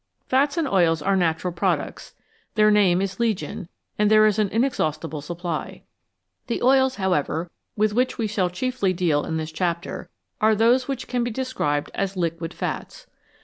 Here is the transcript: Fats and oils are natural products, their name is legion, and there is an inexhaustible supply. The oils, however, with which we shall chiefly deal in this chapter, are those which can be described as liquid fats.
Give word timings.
Fats 0.25 0.57
and 0.57 0.67
oils 0.67 1.03
are 1.03 1.15
natural 1.15 1.53
products, 1.53 2.15
their 2.55 2.71
name 2.71 3.03
is 3.03 3.19
legion, 3.19 3.69
and 3.99 4.09
there 4.09 4.25
is 4.25 4.39
an 4.39 4.47
inexhaustible 4.49 5.21
supply. 5.21 5.83
The 6.47 6.59
oils, 6.63 6.95
however, 6.95 7.51
with 7.75 7.93
which 7.93 8.17
we 8.17 8.25
shall 8.25 8.49
chiefly 8.49 8.93
deal 8.93 9.23
in 9.23 9.37
this 9.37 9.51
chapter, 9.51 10.09
are 10.41 10.55
those 10.55 10.87
which 10.87 11.07
can 11.07 11.23
be 11.23 11.29
described 11.29 11.91
as 11.93 12.17
liquid 12.17 12.51
fats. 12.51 13.05